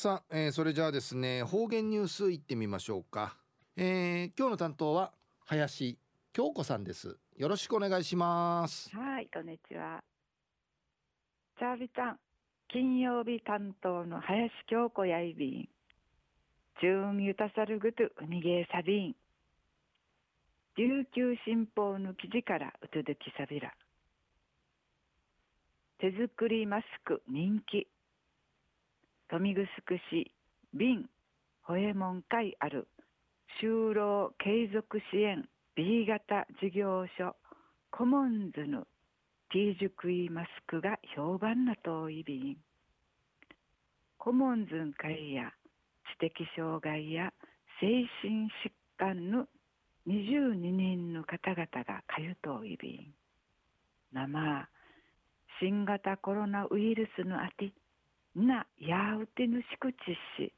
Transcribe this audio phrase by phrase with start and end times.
[0.00, 3.36] さあ、えー、それじゃあですね方言ニュースいってみましょうか、
[3.76, 5.10] えー、今日の担当は
[5.44, 5.98] 林
[6.32, 7.16] 京子さんです。
[7.36, 8.96] よろしくお願いします。
[8.96, 10.04] はいこんにちは。
[11.58, 12.18] チャービタン
[12.68, 15.68] 金曜日担当の林京子やいびん。
[16.80, 19.16] 中ユタサルグトゥニゲーサビン。
[20.76, 23.74] 琉球新報の記事からうとどきさびら。
[25.98, 27.88] 手作りマスク人気。
[29.30, 29.66] 豊見城
[30.10, 30.32] 市
[30.72, 31.06] 便
[31.60, 32.88] 保衛門会ある
[33.60, 35.46] 就労継続支援
[35.76, 37.36] B 型事業所
[37.90, 38.86] コモンズの
[39.52, 42.56] T 熟イマスクが評判な遠い便。
[44.16, 45.52] コモンズン会や
[46.16, 47.30] 知的障害や
[47.80, 49.46] 精神疾患の
[50.06, 53.14] 22人の方々がかゆといびん
[54.10, 54.68] 生
[55.60, 57.72] 新型コロナウイルスのあて
[58.38, 59.96] なやうてぬしくち
[60.38, 60.52] し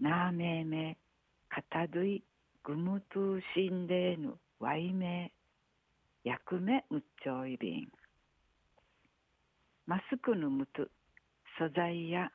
[0.00, 0.96] なめめ
[1.50, 2.22] かたどい
[2.64, 5.30] ぐむとうしんでぬわいめ
[6.24, 7.88] やくめむっちょいびん。
[9.86, 10.90] マスクのむつ
[11.58, 12.30] 素材や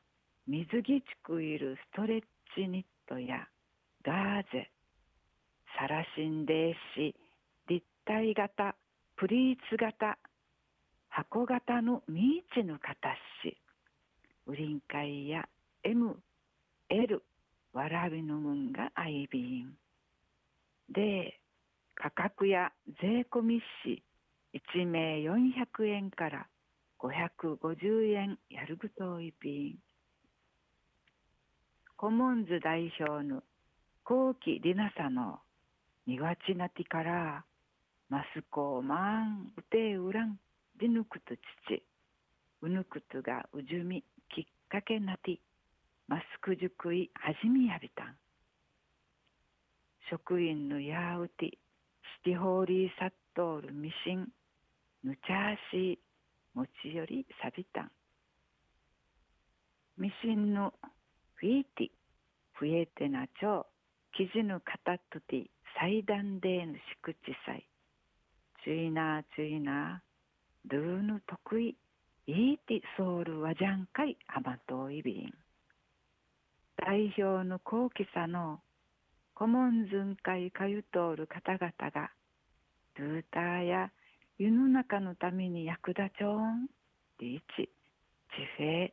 [0.47, 2.21] 水着ちくいるストレッ
[2.55, 3.47] チニットや
[4.05, 4.69] ガーゼ
[5.79, 7.15] サラシンデーシ
[7.67, 8.75] 立体型
[9.15, 10.19] プリーツ型
[11.09, 13.32] 箱型のミーチの形。
[14.45, 15.47] ウリンカイや
[15.83, 16.15] M、
[16.89, 17.23] L、
[17.71, 19.73] わらびのむんがアイビン。
[20.89, 21.39] で、
[21.95, 22.71] 価格や
[23.01, 24.03] 税込みし
[24.75, 26.47] 1名400円から
[26.99, 29.77] 550円やるぐといびん。
[31.95, 33.43] コモンズ代表の
[34.03, 35.39] 後期リナサの
[36.05, 37.45] 庭地なてから
[38.09, 40.37] マスコーマンうてうらん
[40.77, 41.33] でぬくと
[41.67, 41.83] 父
[42.61, 44.03] うぬくとがうじゅみ
[44.73, 45.37] きっかけなて
[46.07, 48.15] マスクじゅくいはじみやびたん。
[50.09, 51.57] 職員のやうてシ
[52.23, 54.27] ティホーリーサットールミシン
[55.03, 55.99] ぬちゃーし
[56.55, 57.91] 持ちよりさびたん。
[59.99, 60.73] ミシンの
[61.35, 61.87] フィーティ
[62.59, 63.65] 増えてなちょう
[64.17, 67.67] 生地の型とて祭壇でのしくちさい。
[68.63, 70.01] ちゅいなちゅいな
[70.65, 71.75] ドゥーヌ得意
[72.25, 75.33] イーティソウルはじゃんかいアマトイビン。
[76.77, 78.61] 代表の高貴さの
[79.33, 82.11] コモンズン会かゆとおる方々が
[82.97, 83.91] ドゥーターや
[84.37, 86.67] 世の中のために役立ちょん
[87.19, 87.69] リーチ地
[88.57, 88.87] 平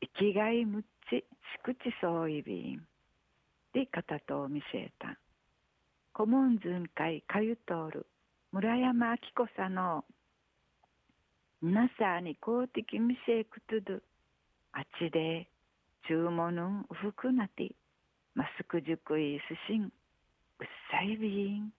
[0.00, 1.24] 生きがいむっちし
[1.64, 2.86] くちそういびん。
[3.74, 5.18] で方と見せた。
[6.12, 8.06] コモンズン会かゆとおる
[8.52, 10.04] 村山明子さの
[11.62, 14.00] なさに公的見せくとど
[14.72, 15.48] あちで
[16.06, 17.74] 注文ふくなて。
[18.34, 19.82] マスクじゅくいすしん。
[19.82, 19.90] うっ
[20.92, 21.72] さいびん。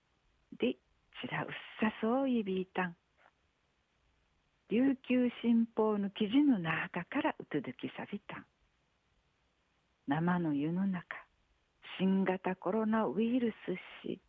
[0.60, 0.74] で
[1.22, 2.96] ちらうっさそういびいたん
[4.70, 8.46] 琉球新報の記事の中からうとどきさびたん。
[10.08, 11.16] 生の湯の中。
[11.98, 14.20] 新型コロナウイルスし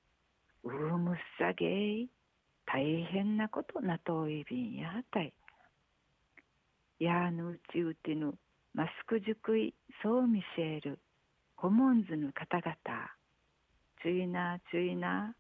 [0.63, 1.67] うむっさげ
[2.03, 2.09] い
[2.65, 5.33] 大変なことなといびんやあたい。
[7.01, 8.35] やぬうちうてぬ
[8.75, 10.99] マスクじゅくいそう見せる
[11.57, 12.77] コモンズの方々。
[14.03, 15.35] ちゅいなちゅいな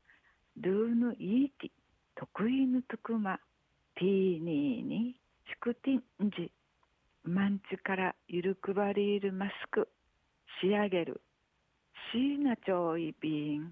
[0.56, 1.70] ドゥーヌイーティ
[2.16, 3.38] 得意ぬとくま
[3.94, 5.16] ティーニーに
[5.49, 6.50] チクティンジ
[7.25, 9.88] マンチからゆるくばりいるマスク
[10.62, 11.20] 仕上げる。
[12.12, 13.70] シーナチョイビン。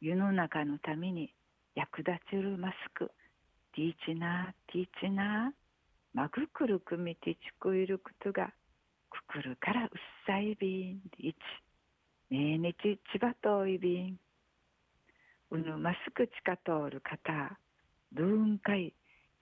[0.00, 1.32] 世の中のために
[1.74, 3.10] 役立ちるマスク。
[3.74, 5.61] ティーチナーティーチナー。
[6.14, 8.52] まぐくるくみてちくいることが
[9.10, 9.88] くくるからうっ
[10.26, 11.36] さいびんいち。
[12.28, 14.18] めいにちちばとおいびん。
[15.50, 17.58] うぬマスクちかとおる方
[18.12, 18.92] どんかい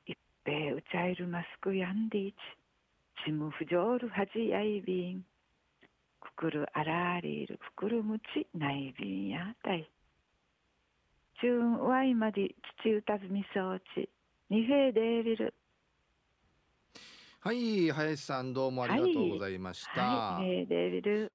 [0.06, 2.36] いっぺうちゃいるマスクやんでいち。
[3.24, 5.24] ちむふじょうるはじやいびん。
[6.20, 9.90] くくるあらありいるくくるむちないびんやたい。
[11.40, 14.08] ちゅんわいまで父うたずみそうち。
[14.48, 15.52] にへいでビル
[17.42, 20.66] はい林さんどうもありがとうございました、はい、はい、
[21.00, 21.32] ル